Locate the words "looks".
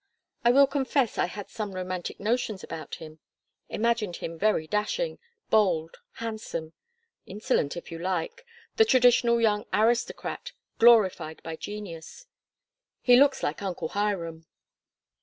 13.15-13.43